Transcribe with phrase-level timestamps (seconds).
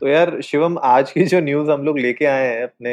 [0.00, 2.92] तो यार शिवम आज की जो न्यूज़ हम लोग लेके आए हैं अपने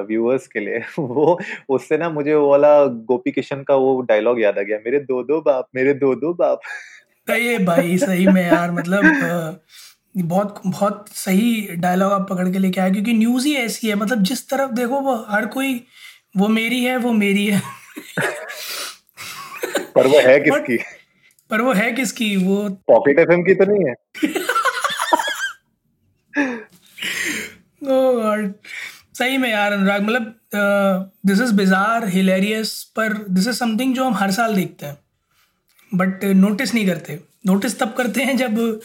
[0.00, 4.58] व्यूअर्स के लिए वो उससे ना मुझे वो वाला गोपी किशन का वो डायलॉग याद
[4.58, 6.60] आ गया। मेरे दो दो बाप मेरे दो दो बाप।
[7.30, 9.02] ये भाई सही में यार मतलब
[10.16, 14.22] बहुत बहुत सही डायलॉग आप पकड़ के लेके आए क्योंकि न्यूज़ ही ऐसी है। मतलब
[14.22, 15.84] जिस तरफ़ देखो वो हर कोई
[16.36, 17.62] वो मेरी है वो मेरी है।
[19.94, 20.76] पर वो है किसकी?
[21.50, 22.36] पर वो है किसकी?
[22.36, 23.94] वो पॉकेट एफएम की तो नहीं है।
[27.84, 28.52] गॉड
[29.14, 30.34] सही में यार अनुराग मतलब
[31.26, 34.96] दिस इज़ बिजार हिलेरियस पर दिस इज़ समथिंग जो हम हर साल देखते हैं।
[35.94, 38.80] बट नोटिस नहीं करते। नोटिस तब करते हैं जब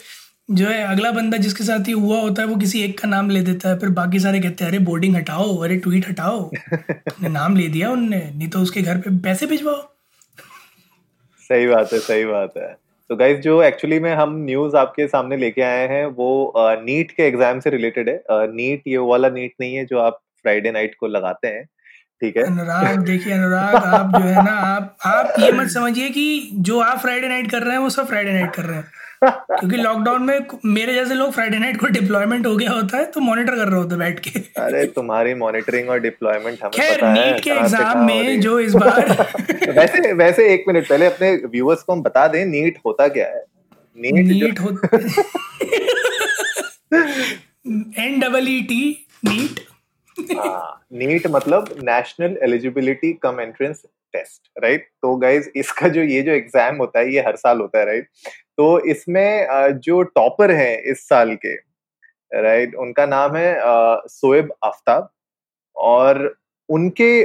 [0.51, 3.29] जो है अगला बंदा जिसके साथ ही हुआ होता है वो किसी एक का नाम
[3.29, 6.51] ले देता है फिर बाकी सारे कहते हैं अरे बोर्डिंग हटाओ अरे ट्वीट हटाओ
[7.21, 9.81] नाम ले दिया उनने नहीं तो उसके घर पे पैसे भिजवाओ।
[11.49, 15.37] सही बात है सही बात है। तो गाइज़ जो एक्चुअली में हम न्यूज़ आपके सामने
[15.37, 18.15] लेके आए हैं, वो नीट के एग्ज़ाम से रिलेटेड है।
[18.53, 21.65] नीट ये वाला नीट नहीं है जो आप फ्राइडे नाइट को लगाते हैं।
[22.21, 22.43] ठीक है?
[22.43, 26.99] अनुराग देखिए अनुराग आप जो है ना आप आप ये मत समझिए कि जो आप
[27.01, 28.85] फ्राइडे नाइट कर रहे हैं वो सब फ्राइडे नाइट कर रहे हैं।
[29.23, 33.19] क्योंकि लॉकडाउन में मेरे जैसे लोग फ्राइडे नाइट को डिप्लॉयमेंट हो गया होता है तो
[33.21, 37.51] मॉनिटर कर रहे होते बैठ के। अरे तुम्हारी मॉनिटरिंग और डिप्लॉयमेंट हमें खैर नीट के
[37.51, 39.09] एग्ज़ाम में जो इस बार
[39.77, 43.43] वैसे वैसे एक मिनट पहले अपने व्यूअर्स को हम बता दें नीट होता क्या है?
[43.97, 44.97] नीट नीट होता
[48.03, 48.83] N double E T
[49.25, 49.59] NEET
[50.93, 53.81] NEET मतलब national eligibility cum entrance
[54.13, 57.79] test right तो गाइज़ इसका जो, ये जो एग्ज़ाम होता है, ये हर साल होता
[57.79, 58.07] है राइट
[58.57, 61.55] तो इसमें जो टॉपर है इस साल के
[62.31, 63.55] राइट उनका नाम है
[64.09, 65.09] सोएब आफ्ताब
[65.75, 66.35] और
[66.69, 67.23] उनके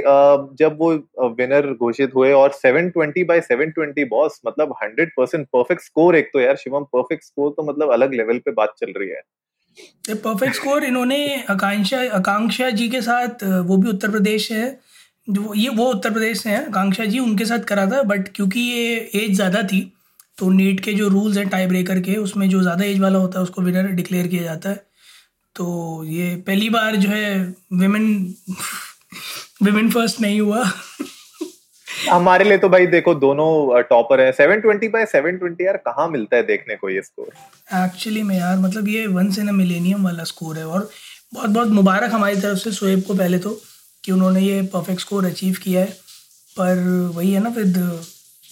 [0.55, 0.91] जब वो
[1.29, 6.39] विनर घोषित हुए और 720 बाय 720 बॉस मतलब 100 परसेंट परफेक्ट स्कोर एक तो
[6.39, 9.21] यार शिवम परफेक्ट स्कोर तो मतलब अलग लेवल पे बात चल रही है।
[10.09, 14.79] परफेक्ट स्कोर इन्होंने आकांक्षा आकांक्षा जी के साथ वो भी उत्तर प्रदेश है।
[15.27, 18.59] जो ये वो उत्तर प्रदेश से हैं। आकांक्षा जी उनके साथ करा था बट क्योंकि
[18.61, 19.81] ये एज ज़्यादा थी
[20.37, 23.39] तो नीट के जो रूल्स हैं टाई ब्रेकर के, उसमें जो ज़्यादा एज वाला होता
[23.39, 24.85] है, उसको विनर डिक्लेयर किया जाता है।
[25.55, 27.37] तो ये पहली बार जो है
[27.73, 28.35] विमेन
[29.63, 30.63] विमेन फ़र्स्ट नहीं हुआ।
[32.09, 36.43] हमारे लिए तो भाई देखो, दोनों टॉपर हैं। 720 बाय 720 यार, कहाँ मिलता है
[36.43, 37.31] देखने को ये स्कोर
[37.67, 40.89] एक्चुअली में यार मतलब ये वंस इन मिलेनियम वाला स्कोर है और
[41.33, 43.49] बहुत बहुत मुबारक हमारी तरफ़ से शोएब को पहले तो
[44.03, 45.91] कि उन्होंने ये परफेक्ट स्कोर अचीव किया है।
[46.57, 46.79] पर
[47.15, 47.77] वही है ना with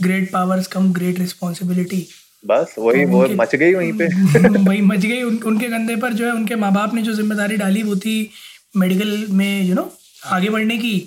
[0.01, 2.05] great powers come great responsibility
[2.43, 4.07] बस वही तो वो मच गई वहीं पे।
[4.69, 7.57] वही मच गई उन, उनके कंधे पर जो है उनके माँ बाप ने जो ज़िम्मेदारी
[7.57, 8.17] डाली वो थी
[8.77, 9.91] मेडिकल में यू you नो know,
[10.25, 10.97] आगे बढ़ने की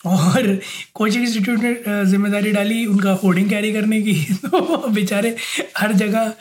[0.00, 0.58] और
[0.94, 4.14] कोचिंग इंस्टीट्यूट ने ज़िम्मेदारी डाली उनका होर्डिंग कैरी करने की।
[4.44, 5.36] तो बेचारे
[5.78, 6.32] हर जगह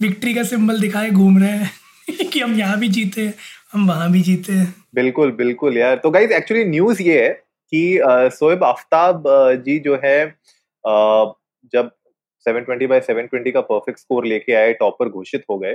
[0.00, 3.32] विक्ट्री का सिंबल दिखाए, घूम रहे हैं कि हम यहाँ भी जीते
[3.72, 4.62] हम वहाँ भी जीते
[4.94, 7.30] बिल्कुल बिल्कुल यार। तो गाइज़ एक्चुअली न्यूज़ ये है
[7.72, 7.98] कि
[8.34, 9.24] सोएब आफ्ताब
[9.64, 10.18] जी जो है
[11.72, 11.90] जब
[12.46, 15.74] 720 बाय 720 का परफेक्ट स्कोर लेके आए टॉपर घोषित हो गए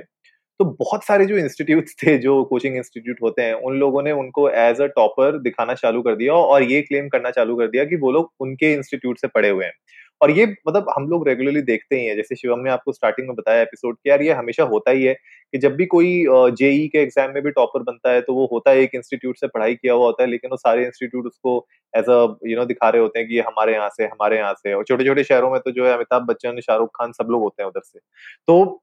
[0.59, 4.49] तो बहुत सारे जो इंस्टीट्यूट थे, जो कोचिंग इंस्टीट्यूट होते हैं, उन लोगों ने उनको
[4.49, 7.95] एज अ टॉपर दिखाना चालू कर दिया और ये क्लेम करना चालू कर दिया कि
[7.95, 9.73] वो लोग उनके इंस्टीट्यूट से पढ़े हुए हैं।
[10.21, 13.35] और ये मतलब हम लोग रेगुलरली देखते ही हैं, जैसे शिवम ने आपको स्टार्टिंग में
[13.35, 16.99] बताया एपिसोड कि यार ये हमेशा होता ही है कि जब भी कोई जेई के
[16.99, 19.93] एग्ज़ाम में भी टॉपर बनता है तो वो होता है, एक इंस्टीट्यूट से पढ़ाई किया
[19.93, 21.55] हुआ होता है, लेकिन वो सारे इंस्टीट्यूट उसको
[21.93, 24.53] एज अ यू नो दिखा रहे होते हैं कि ये हमारे यहाँ से, हमारे यहाँ
[24.55, 27.41] से और छोटे छोटे शहरों में तो जो है अमिताभ बच्चन, शाहरुख खान सब लोग
[27.41, 27.99] होते हैं उधर से।
[28.47, 28.81] तो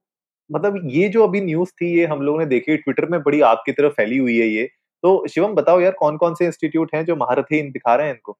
[0.49, 3.71] मतलब ये जो अभी न्यूज़ थी, ये हम लोगों ने देखी ट्विटर में बड़ी आपकी
[3.71, 4.69] तरफ़ फैली हुई है ये।
[5.03, 8.37] तो शिवम बताओ यार कौन कौन से इंस्टीट्यूट हैं जो महारथी दिखा रहे हैं इनको?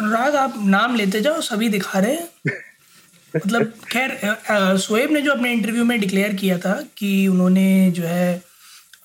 [0.00, 2.28] अनुराग आप नाम लेते जाओ सभी दिखा रहे हैं।
[3.34, 4.18] मतलब खैर
[4.78, 8.42] सोएब ने जो अपने इंटरव्यू में डिक्लेयर किया था कि उन्होंने जो है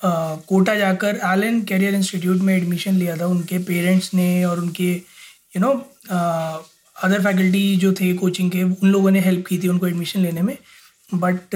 [0.04, 4.92] आ, कोटा जाकर आलन कैरियर इंस्टीट्यूट में एडमिशन लिया था। उनके पेरेंट्स ने और उनके
[4.94, 5.70] यू नो
[6.10, 10.42] अदर फैकल्टी जो थे कोचिंग के उन लोगों ने हेल्प की थी उनको एडमिशन लेने
[10.42, 10.58] में।
[11.14, 11.56] बट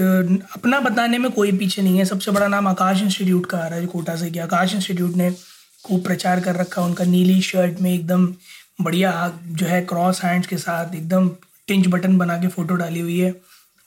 [0.56, 3.78] अपना बताने में कोई पीछे नहीं है। सबसे बड़ा नाम आकाश इंस्टीट्यूट का आ रहा
[3.78, 5.30] है कोटा से कि आकाश इंस्टीट्यूट ने
[5.84, 8.26] खूब प्रचार कर रखा उनका नीली शर्ट में एकदम
[8.80, 9.12] बढ़िया
[9.46, 11.28] जो है क्रॉस हैंड्स के साथ एकदम
[11.68, 13.30] टिंच बटन बना के फ़ोटो डाली हुई है।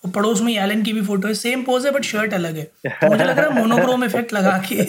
[0.04, 2.64] और पड़ोस में एलन की भी फ़ोटो है। सेम पोज है बट शर्ट अलग है।
[2.86, 4.84] तो मुझे लग रहा है मोनोक्रोम इफ़ेक्ट लगा के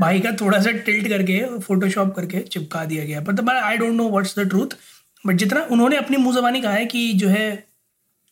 [0.00, 4.08] भाई का थोड़ा सा टिल्ट करके फोटोशॉप करके चिपका दिया गया। पर I don't know
[4.10, 4.76] what's the truth
[5.24, 7.48] but जितना उन्होंने अपनी मुँह जबानी कहा है कि जो है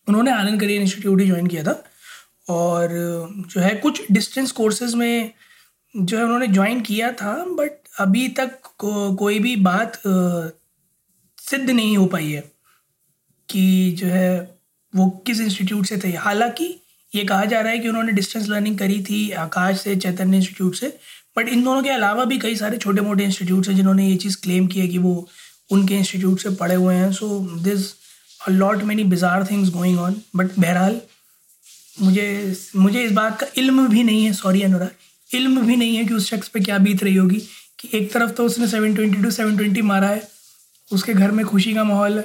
[0.07, 1.83] उन्होंने आनंद करियर इंस्टीट्यूट ही ज्वाइन किया था।
[2.49, 2.89] और
[3.51, 5.31] जो है कुछ डिस्टेंस कोर्सेज में
[5.95, 7.71] जो है उन्होंने ज्वाइन किया था। बट
[8.01, 10.01] अभी तक को, कोई भी बात
[11.51, 12.41] सिद्ध नहीं हो पाई है
[13.49, 14.59] कि जो है
[14.93, 16.65] वो किस इंस्टीट्यूट से थे। हालाँकि
[17.13, 20.75] ये कहा जा रहा है कि उन्होंने डिस्टेंस लर्निंग करी थी आकाश से, चैतन्य इंस्टीट्यूट
[20.75, 20.89] से
[21.37, 24.37] बट इन दोनों के अलावा भी कई सारे छोटे मोटे इंस्टीट्यूट हैं जिन्होंने ये चीज़
[24.43, 25.29] क्लेम की है कि वो
[25.71, 27.93] उनके इंस्टीट्यूट से पढ़े हुए हैं। So this
[28.41, 31.01] a lot many bizarre things going on but बहरहाल,
[32.01, 34.91] मुझे मुझे इस बात का इल्म भी नहीं है सॉरी अनुराग,
[35.31, 37.43] इल्म भी नहीं है कि उस शख्स पे क्या बीत रही होगी
[37.79, 40.27] कि एक तरफ़ तो उसने seven twenty two seven twenty मारा है
[40.93, 42.25] उसके घर में खुशी का माहौल है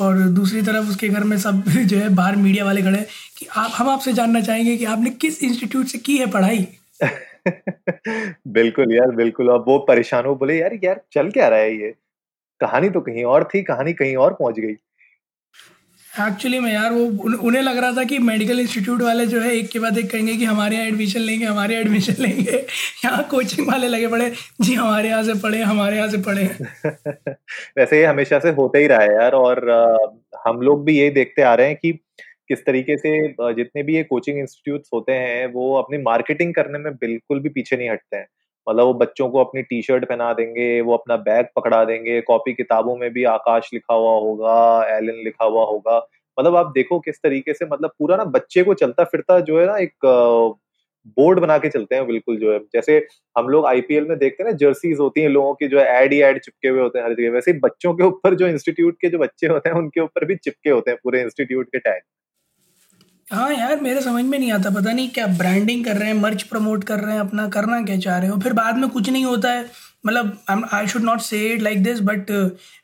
[0.00, 3.06] और दूसरी तरफ़ उसके घर में सब जो है, बाहर मीडिया वाले खड़े हैं
[3.38, 6.68] कि आप, हम आपसे जानना चाहेंगे कि आपने किस इंस्टीट्यूट से की है पढ़ाई?
[8.48, 11.94] बिल्कुल यार, बिल्कुल। अब वो परेशान हो, बोले, यार यार, चल क्या रहा है ये?
[12.60, 14.74] कहानी तो कहीं और थी, कहानी कहीं और पहुँच गई।
[16.20, 19.50] एक्चुअली में यार वो उन, उन्हें लग रहा था कि मेडिकल इंस्टीट्यूट वाले जो है
[19.56, 22.56] एक के बाद एक कहेंगे कि हमारे यहाँ एडमिशन लेंगे हमारे यहाँ एडमिशन लेंगे।
[23.04, 24.30] यहाँ कोचिंग वाले लगे पड़े
[24.60, 26.44] जी हमारे यहाँ से पढ़े हमारे यहाँ से पढ़े
[27.78, 29.96] वैसे ये हमेशा से होता ही रहा है यार और आ,
[30.46, 31.92] हम लोग भी यही देखते आ रहे हैं कि
[32.48, 33.18] किस तरीके से
[33.54, 37.76] जितने भी ये कोचिंग इंस्टीट्यूट होते हैं वो अपनी मार्केटिंग करने में बिल्कुल भी पीछे
[37.76, 38.26] नहीं हटते हैं।
[38.66, 42.52] मतलब वो बच्चों को अपनी टी शर्ट पहना देंगे, वो अपना बैग पकड़ा देंगे कॉपी
[42.54, 45.98] किताबों में भी आकाश लिखा हुआ होगा एलन लिखा हुआ होगा।
[46.38, 49.66] मतलब आप देखो किस तरीके से मतलब पूरा ना बच्चे को चलता फिरता जो है
[49.66, 50.06] ना एक
[51.18, 52.96] बोर्ड बना के चलते हैं बिल्कुल जो है। जैसे
[53.36, 56.12] हम लोग आईपीएल में देखते हैं ना जर्सीज होती हैं लोगों की, जो है एड
[56.12, 59.08] ही एड चिपके हुए होते हैं हर जगह। वैसे बच्चों के ऊपर जो इंस्टीट्यूट के
[59.08, 62.00] जो बच्चे होते हैं, उनके ऊपर भी चिपके होते हैं पूरे इंस्टीट्यूट के टैग
[63.30, 66.42] हाँ यार, मेरे समझ में नहीं आता। पता नहीं क्या ब्रांडिंग कर रहे हैं मर्च
[66.42, 68.38] प्रमोट कर रहे हैं, अपना करना क्या चाह रहे हो?
[68.40, 69.64] फिर बाद में कुछ नहीं होता है।
[70.06, 72.30] मतलब I should not say it like this but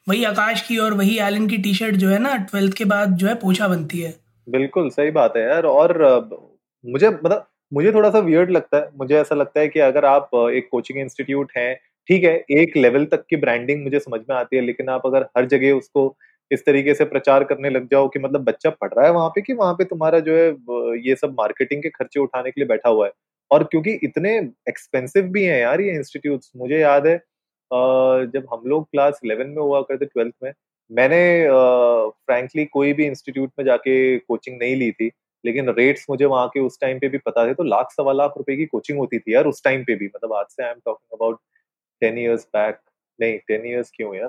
[0.08, 3.14] वही आकाश की और वही एलन की टी शर्ट जो है ना ट्वेल्थ के बाद
[3.16, 4.14] जो है पोछा बनती है।
[4.46, 5.98] बिल्कुल, सही बात है यार। और
[6.84, 10.30] मुझे मतलब मुझे थोड़ा सा वियर्ड लगता है। मुझे ऐसा लगता है कि अगर आप
[10.54, 11.74] एक कोचिंग इंस्टीट्यूट हैं,
[12.08, 15.26] ठीक है, एक लेवल तक की ब्रांडिंग मुझे समझ में आती है, लेकिन आप अगर
[15.36, 16.08] हर जगह उसको
[16.50, 19.40] इस तरीके से प्रचार करने लग जाओ कि मतलब बच्चा पढ़ रहा है वहाँ पे
[19.42, 20.48] कि वहाँ पे तुम्हारा जो है
[21.06, 23.12] ये सब मार्केटिंग के खर्चे उठाने के लिए बैठा हुआ है?
[23.50, 24.36] और क्योंकि इतने
[24.68, 27.16] एक्सपेंसिव भी हैं यार ये इंस्टीट्यूट मुझे याद है
[27.70, 30.52] जब हम लोग क्लास इलेवन में हुआ करते ट्वेल्थ में,
[30.90, 35.10] मैंने फ्रैंकली कोई भी इंस्टीट्यूट में जाके कोचिंग नहीं ली थी,
[35.44, 38.34] लेकिन रेट्स मुझे वहाँ के उस टाइम पे भी पता थे तो लाख सवा लाख
[38.38, 40.80] रुपए की कोचिंग होती थी यार उस टाइम पे भी। मतलब आज से I am
[40.84, 41.40] talking about
[42.02, 42.78] ten years back
[43.18, 44.28] नहीं टेन ईयर्स क्यों यार?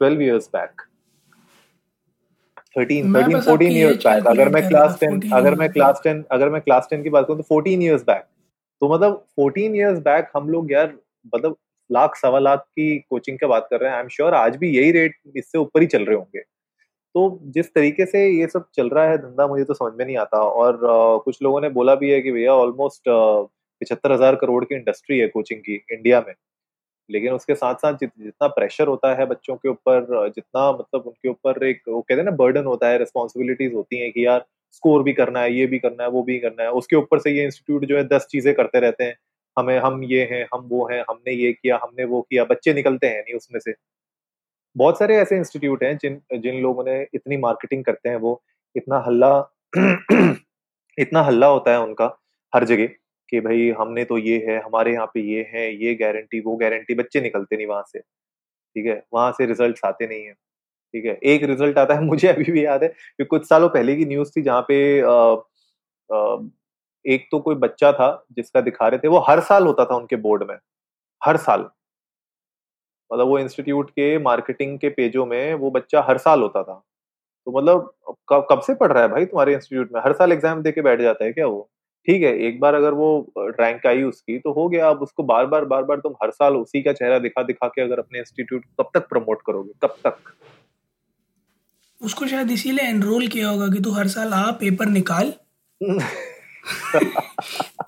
[0.00, 0.82] Twelve years back
[2.76, 6.60] thirteen thirteen fourteen years back अगर मैं क्लास टेन अगर मैं क्लास टेन अगर मैं
[6.62, 8.24] क्लास टेन की बात करूँ तो फोर्टीन ईयर्स बैक
[8.82, 10.92] तो मतलब फोर्टीन ईयर्स बैक हम लोग यार
[11.34, 11.56] मतलब
[11.90, 14.70] लाख सवा लाख की कोचिंग की बात कर रहे हैं। आई एम श्योर आज भी
[14.70, 18.88] यही रेट इससे ऊपर ही चल रहे होंगे। तो जिस तरीके से ये सब चल
[18.88, 21.94] रहा है धंधा मुझे तो समझ में नहीं आता। और uh, कुछ लोगों ने बोला
[21.94, 26.32] भी है कि भैया ऑलमोस्ट पिछहत्तर हज़ार करोड़ की इंडस्ट्री है कोचिंग की इंडिया में।
[27.10, 31.28] लेकिन उसके साथ साथ जित, जितना प्रेशर होता है बच्चों के ऊपर जितना मतलब उनके
[31.28, 35.02] ऊपर एक वो कहते हैं ना बर्डन होता है रिस्पॉन्सिबिलिटीज होती हैं कि यार स्कोर
[35.02, 37.44] भी करना है ये भी करना है वो भी करना है। उसके ऊपर से ये
[37.44, 39.16] इंस्टीट्यूट जो है दस चीज़ें करते रहते हैं।
[39.56, 43.06] हमें हम ये हैं हम वो हैं हमने ये किया हमने वो किया बच्चे निकलते
[43.06, 43.74] हैं नहीं उसमें से।
[44.76, 48.42] बहुत सारे ऐसे इंस्टीट्यूट हैं जिन जिन लोगों ने इतनी मार्केटिंग करते हैं वो।
[48.74, 49.32] इतना हल्ला
[50.98, 52.06] इतना हल्ला होता है उनका
[52.52, 52.88] हर जगह।
[53.30, 56.94] कि भाई हमने तो ये है हमारे यहाँ पे ये है ये गारंटी वो गारंटी
[56.94, 57.98] बच्चे निकलते नहीं वहाँ से
[58.50, 59.02] ठीक है?
[59.14, 60.32] वहाँ से रिज़ल्ट आते नहीं है
[60.94, 61.14] ठीक है?
[61.24, 64.32] एक रिज़ल्ट आता है मुझे अभी भी याद है कि कुछ सालों पहले की न्यूज़
[64.36, 65.12] थी जहाँ पे आ,
[66.10, 66.38] आ,
[67.04, 70.16] एक तो कोई बच्चा था जिसका दिखा रहे थे वो हर साल होता था उनके
[70.18, 70.56] बोर्ड में
[71.22, 71.70] हर साल।
[73.10, 76.74] मतलब वो इंस्टीट्यूट के मार्केटिंग के पेजों में वो बच्चा हर साल होता था।
[77.46, 77.92] तो मतलब
[78.30, 80.00] कब कब से पढ़ रहा है भाई तुम्हारे इंस्टीट्यूट में?
[80.02, 81.68] हर साल एग्ज़ाम दे के बैठ जाता है क्या वो?
[82.06, 85.46] ठीक है एक बार अगर वो रैंक आई उसकी तो हो गया अब उसको बार
[85.46, 88.64] बार बार बार तुम हर साल उसी का चेहरा दिखा दिखा के अगर अपने इंस्टीट्यूट
[88.80, 89.70] कब तक प्रमोट करोगे?
[89.82, 90.16] कब तक?
[92.02, 95.32] उसको शायद इसीलिए एनरोल किया होगा कि तू हर साल आ पेपर निकाल।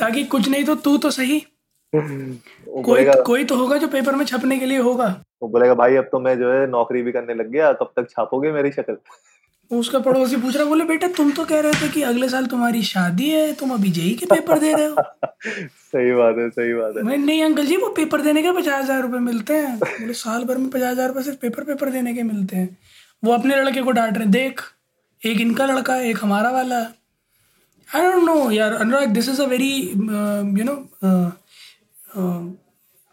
[0.00, 1.46] ताकि कुछ नहीं तो तू तो सही।
[1.94, 6.04] कोई कोई तो होगा जो पेपर में छपने के लिए होगा। वो बोलेगा भाई अब
[6.04, 8.96] तो मैं जो है नौकरी भी करने लग गया कब तक छापोगे मेरी शक्ल?
[9.70, 12.82] उसका पड़ोसी पूछ रहा बोले बेटा तुम तो कह रहे थे कि अगले साल तुम्हारी
[12.82, 15.02] शादी है तुम अभी जेई के पेपर दे रहे हो।
[15.88, 18.82] सही बात है सही बात है। मैं नहीं अंकल जी वो पेपर देने के पचास
[18.84, 22.14] हज़ार रुपए मिलते हैं। बोले साल भर में पचास हज़ार रुपए सिर्फ़ पेपर पेपर देने
[22.14, 22.76] के मिलते हैं।
[23.22, 24.62] वो अपने लड़के को डांट रहे देख
[25.22, 26.78] एक इनका लड़का है एक हमारा वाला
[27.88, 29.70] आई डोंट नो यार Anurag this is a very
[30.58, 30.74] you know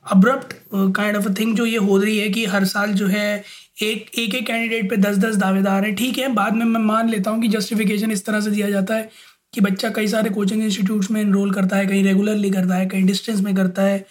[0.05, 0.53] abrupt
[0.95, 3.43] kind of a thing जो ये हो रही है कि हर साल जो है
[3.83, 7.09] एक एक एक कैंडिडेट पे दस दस दावेदार हैं। ठीक है, बाद में मैं मान
[7.09, 9.09] लेता हूँ कि जस्टिफिकेशन इस तरह से दिया जाता है
[9.53, 13.05] कि बच्चा कई सारे कोचिंग इंस्टीट्यूट्स में इनरोल करता है, कहीं रेगुलरली करता है, कहीं
[13.05, 14.05] डिस्टेंस में करता है।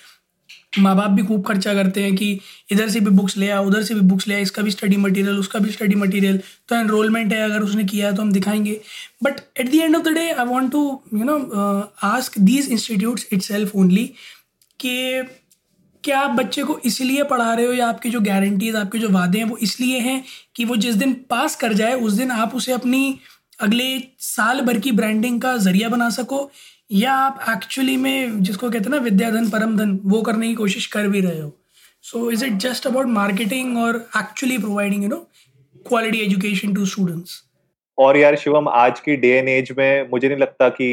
[0.78, 2.30] माँ बाप भी खूब खर्चा करते हैं कि
[2.72, 4.96] इधर से भी बुक्स ले आ, उधर से भी बुक्स ले आ, इसका भी स्टडी
[4.96, 8.80] मटेरियल उसका भी स्टडी मटेरियल तो एनरोलमेंट है, अगर उसने किया है तो हम दिखाएँगे।
[9.24, 10.82] But at the end of the day I want to
[11.14, 11.38] you know
[12.04, 14.04] ask these institutes itself only
[14.80, 15.22] कि
[16.04, 19.38] क्या आप बच्चे को इसलिए पढ़ा रहे हो या आपकी जो गारंटीज आपके जो वादे
[19.38, 20.22] हैं, वो इसलिए हैं
[20.56, 23.18] कि वो जिस दिन पास कर जाए, उस दिन आप उसे अपनी
[23.60, 23.86] अगले
[24.20, 26.50] साल भर की ब्रांडिंग का ज़रिया बना सको
[26.92, 30.86] या आप एक्चुअली में जिसको कहते हैं ना विद्याधन परम धन, वो करने की कोशिश
[30.86, 31.52] कर भी रहे हो।
[32.04, 35.26] So is it just about marketing और actually providing you know
[35.88, 37.42] quality education to students
[37.98, 40.88] और यार, शिवम, आज की डे एंड एज में मुझे नहीं लगता कि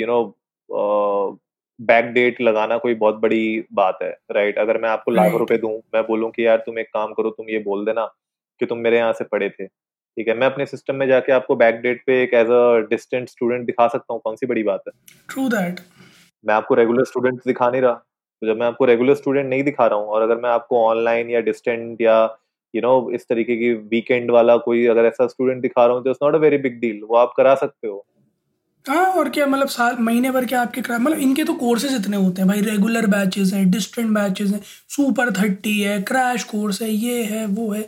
[0.00, 1.40] यू नो
[1.80, 5.82] बैक डेट लगाना कोई बहुत बड़ी बात है राइट अगर मैं आपको लाख रुपए दूँ
[5.94, 8.04] मैं बोलूँ कि यार तुम एक काम करो तुम ये बोल देना
[8.58, 10.34] कि तुम मेरे यहाँ से पढ़े थे ठीक है?
[10.34, 13.88] मैं अपने सिस्टम में जाके आपको बैक डेट पे एक एज अ डिस्टेंट स्टूडेंट दिखा
[13.88, 14.92] सकता हूँ कौन सी बड़ी बात है?
[15.28, 15.80] ट्रू दैट
[16.46, 19.86] मैं आपको रेगुलर स्टूडेंट दिखा नहीं रहा। तो जब मैं आपको रेगुलर स्टूडेंट नहीं दिखा
[19.86, 22.36] रहा हूँ और अगर मैं आपको ऑनलाइन या डिस्टेंट या
[22.74, 25.94] यू you नो know, इस तरीके की वीकेंड वाला कोई अगर ऐसा स्टूडेंट दिखा रहा
[25.94, 28.06] हूँ तो it's not a very big deal वो आप करा सकते हो।
[28.86, 32.42] हाँ और क्या मतलब साल महीने भर के आपके मतलब इनके तो कोर्सेज इतने होते
[32.42, 37.22] हैं भाई रेगुलर बैचेस हैं डिस्टेंट बैचेस हैं सुपर थर्टी है क्रैश कोर्स है ये
[37.24, 37.82] है वो है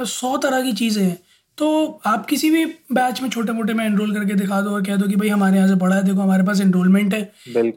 [0.00, 1.18] बस सौ तरह की चीज़ें हैं।
[1.58, 4.96] तो आप किसी भी बैच में छोटे मोटे में एनरोल करके दिखा दो और कह
[4.96, 7.22] दो कि भाई हमारे यहाँ से पढ़ा है देखो हमारे पास एनरोलमेंट है।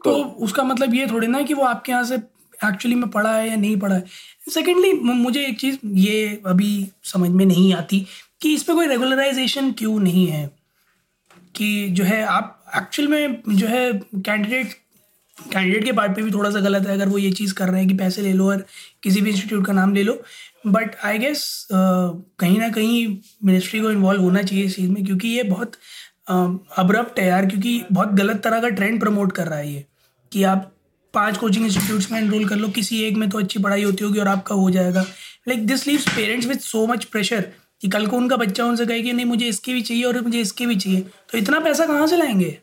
[0.04, 0.14] तो
[0.46, 3.56] उसका मतलब ये थोड़ी ना कि वो आपके यहाँ से एक्चुअली में पढ़ा है या
[3.56, 4.04] नहीं पढ़ा है।
[4.50, 8.06] सेकेंडली मुझे एक चीज़ ये अभी समझ में नहीं आती
[8.42, 10.50] कि इस पर कोई रेगुलराइजेशन क्यों नहीं है।
[11.56, 14.82] कि जो है आप एक्चुअल में जो है कैंडिडेट
[15.38, 17.80] कैंडिडेट के पार्ट पे भी थोड़ा सा गलत है, अगर वो ये चीज़ कर रहे
[17.80, 18.64] हैं कि पैसे ले लो और
[19.02, 20.12] किसी भी इंस्टीट्यूट का नाम ले लो।
[20.66, 23.06] बट आई गेस कहीं ना कहीं
[23.44, 25.72] मिनिस्ट्री को इन्वॉल्व होना चाहिए इस चीज़ में, क्योंकि ये बहुत
[26.28, 29.84] अब्रप्ट है यार, क्योंकि बहुत गलत तरह का ट्रेंड प्रमोट कर रहा है ये,
[30.32, 30.70] कि आप
[31.14, 34.18] पाँच कोचिंग इंस्टीट्यूट्स में एनरोल कर लो, किसी एक में तो अच्छी पढ़ाई होती होगी
[34.18, 35.02] और आपका हो जाएगा।
[35.48, 37.48] Like this leaves parents with so much pressure
[37.80, 40.40] कि कल को उनका बच्चा उनसे कहे कि नहीं, मुझे इसकी भी चाहिए और मुझे
[40.40, 41.00] इसकी भी चाहिए।
[41.32, 42.56] तो इतना पैसा कहाँ से लाएँगे?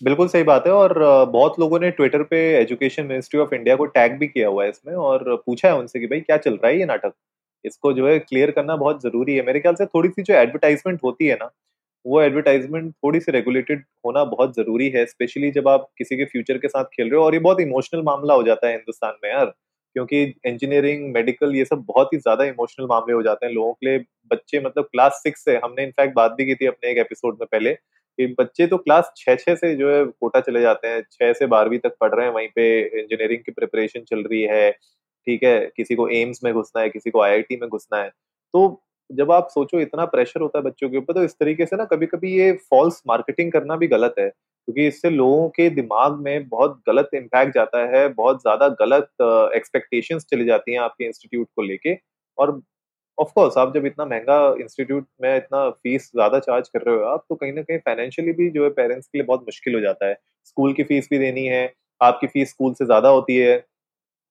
[0.00, 0.94] बिल्कुल सही बात है और
[1.26, 4.70] बहुत लोगों ने ट्विटर पे एजुकेशन मिनिस्ट्री ऑफ़ इंडिया को टैग भी किया हुआ है
[4.70, 7.12] इसमें और पूछा है उनसे कि भाई क्या चल रहा है ये नाटक?
[7.64, 11.00] इसको जो है क्लियर करना बहुत ज़रूरी है। मेरे ख्याल से थोड़ी सी जो एडवर्टाइजमेंट
[11.04, 11.50] होती है ना,
[12.04, 16.58] वो एडवर्टाइजमेंट थोड़ी सी रेगुलेटेड होना बहुत ज़रूरी है स्पेशली जब आप किसी के फ्यूचर
[16.58, 19.30] के साथ खेल रहे हो और ये बहुत इमोशनल मामला हो जाता है हिंदुस्तान में
[19.30, 19.52] यार।
[19.96, 23.86] क्योंकि इंजीनियरिंग मेडिकल ये सब बहुत ही ज़्यादा इमोशनल मामले हो जाते हैं लोगों के
[23.86, 23.98] लिए।
[24.30, 27.46] बच्चे मतलब क्लास सिक्स से, हमने इनफैक्ट बात भी की थी अपने एक एपिसोड में
[27.46, 31.32] पहले कि बच्चे तो क्लास छः छः से जो है कोटा चले जाते हैं छः
[31.32, 35.44] से बारहवीं तक पढ़ रहे हैं, वहीं पे इंजीनियरिंग की प्रिपरेशन चल रही है, ठीक
[35.44, 39.32] है, किसी को एम्स में घुसना है, किसी को आईआईटी में घुसना है। तो जब
[39.32, 42.06] आप सोचो इतना प्रेशर होता है बच्चों के ऊपर तो इस तरीके से ना कभी
[42.06, 44.28] कभी ये फॉल्स मार्केटिंग करना भी गलत है।
[44.68, 49.08] क्योंकि इससे लोगों के दिमाग में बहुत गलत इम्पैक्ट जाता है, बहुत ज़्यादा गलत
[49.56, 51.96] एक्सपेक्टेशंस चली जाती हैं आपके इंस्टीट्यूट को लेके।
[52.38, 52.60] और
[53.18, 57.02] ऑफ़ कोर्स आप जब इतना महँगा इंस्टीट्यूट में इतना फ़ीस ज़्यादा चार्ज कर रहे हो
[57.06, 59.80] आप तो कहीं ना कहीं फाइनेंशियली भी जो है पेरेंट्स के लिए बहुत मुश्किल हो
[59.80, 63.56] जाता है। स्कूल की फ़ीस भी देनी है, आपकी फ़ीस स्कूल से ज़्यादा होती है,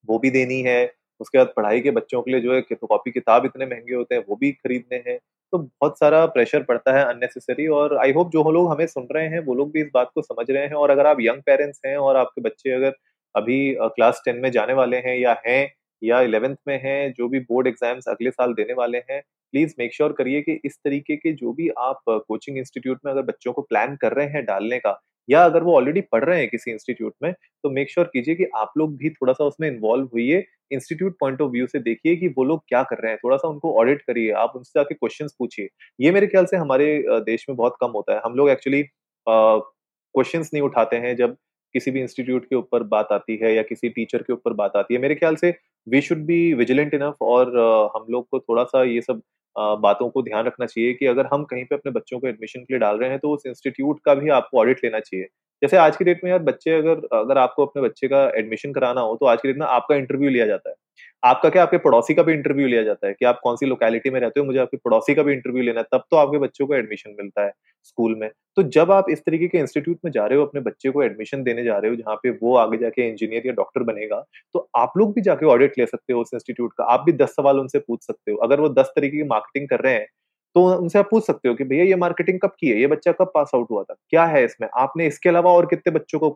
[0.08, 0.86] वो भी देनी है।
[1.20, 4.24] उसके बाद पढ़ाई के बच्चों के लिए जो है कॉपी किताब इतने महँगे होते हैं,
[4.30, 5.18] वो भी खरीदने हैं।
[5.54, 9.28] तो बहुत सारा प्रेशर पड़ता है अननेसेसरी और आई होप जो लोग हमें सुन रहे
[9.28, 11.82] हैं, वो लोग भी इस बात को समझ रहे हैं और अगर आप यंग पेरेंट्स
[11.86, 12.94] हैं और आपके बच्चे अगर
[13.36, 15.70] अभी क्लास टेन में जाने वाले हैं या हैं
[16.02, 19.22] या इलेवेंथ में हैं, जो भी बोर्ड एग्ज़ाम्स अगले साल देने वाले हैं,
[19.54, 23.22] प्लीज़ मेक श्योर करिए कि इस तरीके के जो भी आप कोचिंग इंस्टीट्यूट में अगर
[23.24, 24.92] बच्चों को प्लान कर रहे हैं डालने का
[25.30, 28.46] या अगर वो ऑलरेडी पढ़ रहे हैं किसी इंस्टीट्यूट में तो मेक श्योर कीजिए कि
[28.56, 30.32] आप लोग भी थोड़ा सा उसमें इन्वॉल्व हुई
[30.72, 33.48] इंस्टीट्यूट पॉइंट ऑफ़ व्यू से देखिए कि वो लोग क्या कर रहे हैं। थोड़ा सा
[33.48, 35.68] उनको ऑडिट करिए, आप उनसे जाके क्वेश्चंस पूछिए।
[36.00, 36.88] ये मेरे ख्याल से हमारे
[37.22, 38.84] देश में बहुत कम होता है। हम लोग एक्चुअली
[39.28, 41.36] क्वेश्चन नहीं उठाते हैं जब
[41.76, 44.94] किसी भी इंस्टीट्यूट के ऊपर बात आती है या किसी टीचर के ऊपर बात आती
[44.94, 45.54] है। मेरे ख्याल से
[45.88, 47.58] we should be vigilant enough और
[47.96, 49.22] हम लोग को थोड़ा सा ये सब
[49.58, 52.74] बातों को ध्यान रखना चाहिए कि अगर हम कहीं पे अपने बच्चों को एडमिशन के
[52.74, 55.28] लिए डाल रहे हैं तो उस इंस्टीट्यूट का भी आपको ऑडिट लेना चाहिए।
[55.62, 59.02] जैसे आज की डेट में यार बच्चे अगर अगर आपको अपने बच्चे का एडमिशन कराना
[59.02, 60.76] हो तो आज की डेट में आपका इंटरव्यू लिया जाता है।
[61.24, 63.14] आपका क्या आपके पड़ोसी का भी इंटरव्यू लिया जाता है?
[63.14, 64.46] कि आप कौन सी लोकेलिटी में रहते हो?
[64.46, 67.46] मुझे आपके पड़ोसी का भी इंटरव्यू लेना है, तब तो आपके बच्चों को एडमिशन मिलता
[67.46, 67.52] है
[67.84, 70.90] स्कूल में। तो जब आप इस तरीके के इंस्टीट्यूट में जा रहे हो, अपने बच्चे
[70.92, 74.24] को एडमिशन देने जा रहे हो, जहाँ पे वो आगे जाके इंजीनियर या डॉक्टर बनेगा
[74.54, 77.36] तो आप लोग भी जाके ऑडिट ले सकते हो उस इंस्टीट्यूट का। आप भी दस
[77.36, 80.08] सवाल उनसे पूछ सकते हो। अगर वो दस तरीके की मार्केटिंग कर रहे हैं
[80.56, 82.80] तो उनसे आप पूछ सकते हो कि भैया, ये मार्केटिंग कब की है?
[82.80, 83.96] ये बच्चा कब पास आउट हुआ था?
[84.10, 84.68] क्या है इसमें?
[84.76, 86.28] आपने इसके अलावा और कितने बच्चों को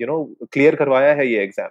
[0.00, 1.68] यू नो क्लियर करवाया है ये एग्ज़ाम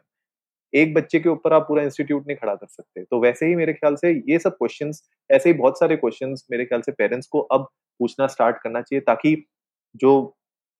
[0.73, 3.73] एक बच्चे के ऊपर आप पूरा इंस्टीट्यूट नहीं खड़ा कर सकते। तो वैसे ही मेरे
[3.73, 7.39] ख्याल से ये सब क्वेश्चंस ऐसे ही बहुत सारे क्वेश्चंस मेरे ख्याल से पेरेंट्स को
[7.39, 7.67] अब
[7.99, 9.35] पूछना स्टार्ट करना चाहिए ताकि
[9.95, 10.13] जो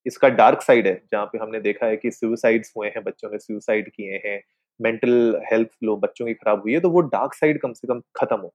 [0.05, 3.39] इसका डार्क साइड है, जहाँ पे हमने देखा है कि सुसाइड्स हुए हैं, बच्चों ने
[3.39, 4.41] सुसाइड किए हैं
[4.79, 8.01] मेंटल हेल्थ लो, बच्चों की खराब हुई है तो वो डार्क साइड कम से कम
[8.15, 8.53] खत्म हो।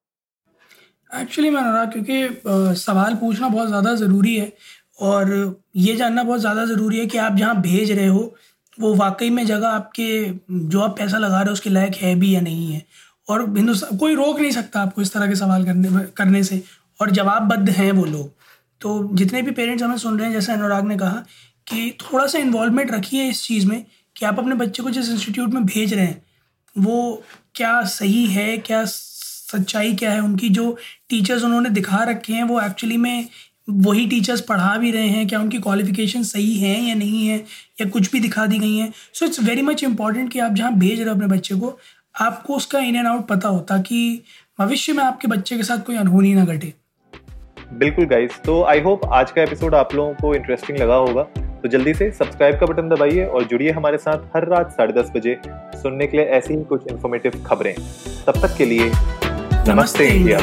[1.11, 4.53] एक्चुअली मैं अनुराग, क्योंकि सवाल पूछना बहुत ज़्यादा ज़रूरी है
[5.01, 5.31] और
[5.77, 8.35] ये जानना बहुत ज़्यादा ज़रूरी है कि आप जहाँ भेज रहे हो
[8.81, 12.35] वो वाकई में जगह आपके, जो आप पैसा लगा रहे हो उसके लायक है भी
[12.35, 12.87] या नहीं है?
[13.29, 16.63] और हिंदुस्तान, कोई रोक नहीं सकता आपको इस तरह के सवाल करने करने से।
[17.01, 18.33] और जवाबबद्ध हैं वो लोग।
[18.81, 21.25] तो जितने भी पेरेंट्स हमें सुन रहे हैं, जैसे अनुराग ने कहा
[21.67, 25.51] कि थोड़ा सा इन्वॉल्वमेंट रखिए इस चीज़ में कि आप अपने बच्चे को जिस इंस्टीट्यूट
[25.51, 26.23] में भेज रहे हैं,
[26.79, 27.23] वो
[27.55, 30.21] क्या सही है, क्या सच्चाई क्या है?
[30.21, 30.79] उनकी जो
[31.09, 33.29] टीचर्स उन्होंने दिखा रखे हैं, वो एक्चुअली में
[33.69, 37.37] वही टीचर्स पढ़ा भी रहे हैं क्या उनकी क्वालिफिकेशन सही है या नहीं है
[37.81, 40.73] या कुछ भी दिखा दी गई हैं। So it's very much important कि आप जहाँ
[40.75, 41.79] भेज रहे हो अपने बच्चे को
[42.21, 44.23] आपको उसका इन एंड आउट पता हो ताकि
[44.59, 46.73] भविष्य में आपके बच्चे के साथ कोई अनहोनी ना घटे।
[47.73, 51.23] बिल्कुल गाइस तो आई होप आज का एपिसोड आप लोगों को इंटरेस्टिंग लगा होगा।
[51.63, 55.11] तो जल्दी से सब्सक्राइब का बटन दबाइए और जुड़िए हमारे साथ हर रात साढ़े दस
[55.17, 55.37] बजे
[55.83, 57.75] सुनने के लिए ऐसी ही कुछ इन्फॉर्मेटिव खबरें।
[58.27, 58.91] तब तक के लिए
[59.69, 60.39] नमस्ते इंडिया।